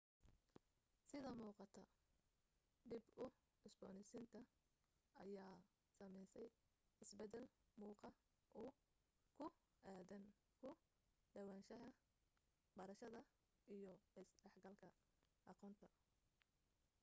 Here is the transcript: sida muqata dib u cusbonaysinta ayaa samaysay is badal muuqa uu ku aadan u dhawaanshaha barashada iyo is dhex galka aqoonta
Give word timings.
sida 1.09 1.31
muqata 1.39 1.81
dib 2.91 3.05
u 3.23 3.25
cusbonaysinta 3.61 4.39
ayaa 5.23 5.57
samaysay 5.97 6.47
is 7.03 7.11
badal 7.19 7.45
muuqa 7.81 8.09
uu 8.61 8.71
ku 9.37 9.45
aadan 9.95 10.25
u 10.69 10.69
dhawaanshaha 11.33 11.89
barashada 12.79 13.21
iyo 13.77 13.93
is 14.19 14.29
dhex 14.43 14.53
galka 14.65 14.87
aqoonta 15.51 15.87